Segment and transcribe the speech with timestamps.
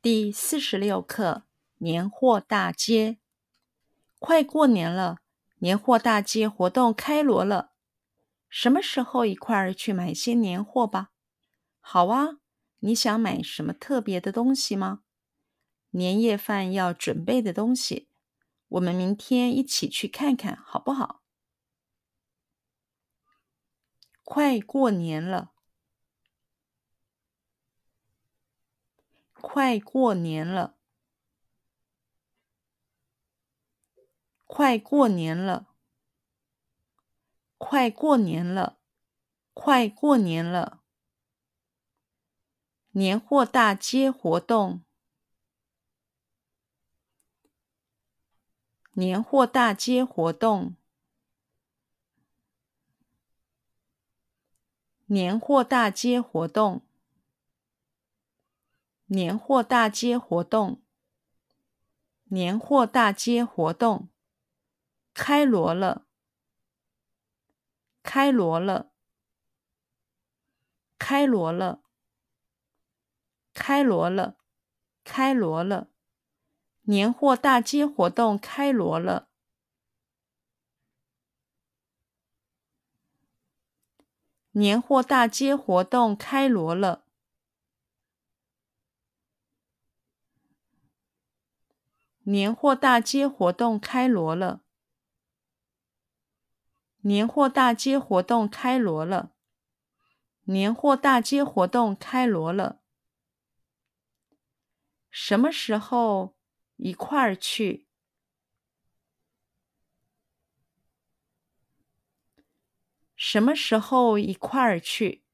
[0.00, 1.42] 第四十六课
[1.78, 3.18] 年货大街。
[4.20, 5.18] 快过年了，
[5.56, 7.72] 年货大街活动开锣了。
[8.48, 11.10] 什么时候一块儿去买些年货吧？
[11.80, 12.38] 好啊，
[12.78, 15.00] 你想买什么特别的东西吗？
[15.90, 18.08] 年夜饭要准备的东西，
[18.68, 21.24] 我们明天一起去看看，好不好？
[24.22, 25.50] 快过年了。
[29.50, 30.76] 快过年了，
[34.46, 35.68] 快过年了，
[37.56, 38.78] 快过年了，
[39.54, 40.82] 快过年了。
[42.90, 44.84] 年货大街活动，
[48.92, 50.76] 年货大街活动，
[55.06, 56.87] 年货大街活动。
[59.10, 60.82] 年货大街活动，
[62.24, 64.10] 年货大街活动，
[65.14, 66.04] 开锣了，
[68.02, 68.90] 开锣了，
[70.98, 71.80] 开锣了，
[73.54, 74.36] 开锣了，
[75.04, 75.88] 开锣了，
[76.82, 79.30] 年货大街活动开锣了，
[84.50, 87.07] 年货大街活动开锣了。
[92.30, 94.60] 年货大街活动开锣了！
[97.00, 99.32] 年货大街活动开锣了！
[100.42, 102.82] 年货大街活动开锣了！
[105.08, 106.36] 什么时候
[106.76, 107.86] 一块儿去？
[113.16, 115.24] 什么时候一块儿去？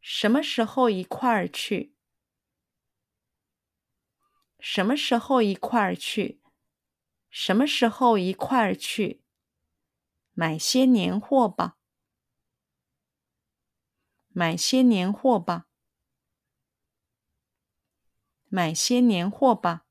[0.00, 1.94] 什么时候一块儿去？
[4.60, 6.40] 什么时候一块儿去？
[7.30, 9.22] 什么时候一块儿去？
[10.34, 11.76] 买些年货吧。
[14.28, 15.66] 买些年货吧。
[18.48, 19.86] 买些年货吧。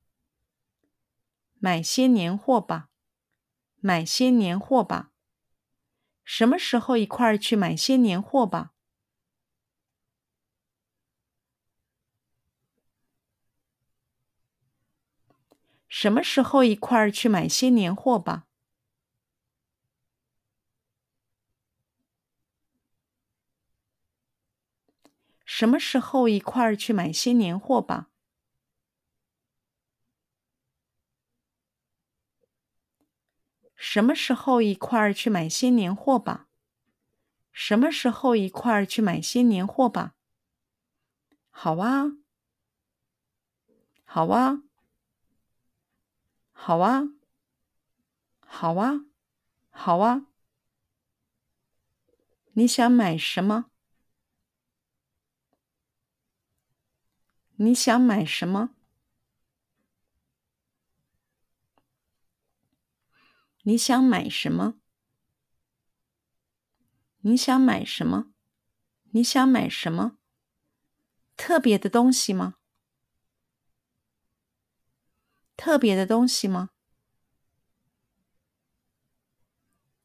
[1.58, 2.88] 买些年货吧。
[3.80, 5.12] 买些年货吧。
[6.22, 8.72] 什么时候一块儿去买些年货吧？
[16.02, 18.46] 什么时候一块儿去买些年货吧？
[25.44, 28.08] 什么时候一块儿去买些年货吧？
[33.76, 36.46] 什么时候一块儿去买些年货吧？
[37.52, 40.14] 什么时候一块儿去买些年货吧？
[41.50, 42.06] 好啊，
[44.06, 44.69] 好啊。
[46.62, 47.04] 好啊，
[48.40, 49.06] 好啊，
[49.70, 50.26] 好啊！
[52.52, 53.70] 你想买什么？
[57.56, 58.74] 你想买什么？
[63.62, 64.74] 你想买什么？
[67.22, 68.34] 你想买什么？
[69.12, 70.18] 你想买什么？
[71.38, 72.59] 特别的东西吗？
[75.62, 76.70] 特别的东西吗？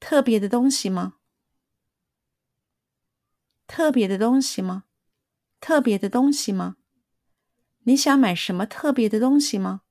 [0.01, 1.13] 特别的东西吗？
[3.65, 4.83] 特别的东西吗？
[5.61, 6.75] 特别的东西吗？
[7.83, 9.83] 你想买什么特别的东西吗？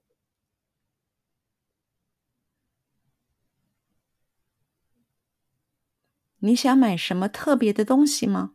[6.40, 8.52] 你想买什么特别的东西吗？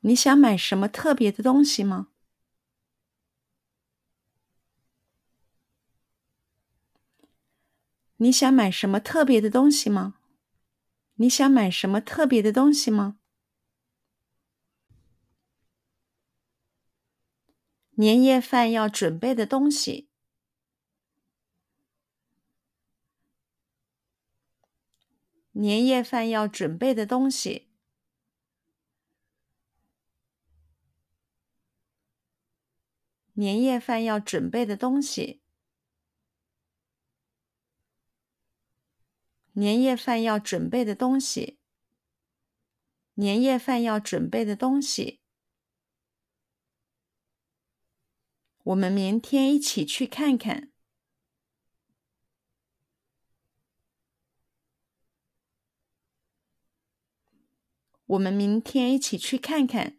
[0.00, 2.08] 你想买什么特别的东西吗？
[8.24, 10.14] 你想买什么特别的东西吗？
[11.16, 13.18] 你想买什么特别的东西吗？
[17.96, 20.08] 年夜饭要准备的东西。
[25.52, 27.68] 年夜饭要准备的东西。
[33.34, 35.43] 年夜饭要准备的东西。
[39.56, 41.58] 年夜饭要准备的东西，
[43.14, 45.20] 年夜饭要准备的东西，
[48.64, 50.72] 我们明天一起去看看。
[58.06, 59.98] 我们明天一起去看看。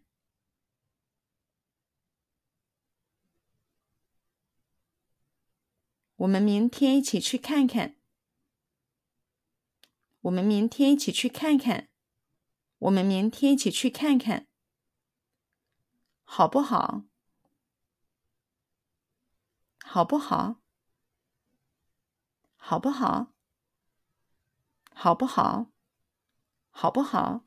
[6.18, 7.95] 我们明天一起去看看。
[10.26, 11.90] 我们明天一起去看看。
[12.80, 14.48] 我们明天一起去看看，
[16.24, 17.04] 好不好？
[19.84, 20.62] 好不好？
[22.58, 23.34] 好不好？
[24.94, 25.72] 好不好？
[26.72, 27.46] 好不好？